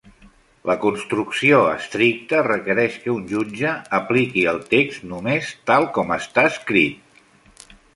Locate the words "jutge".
3.35-3.77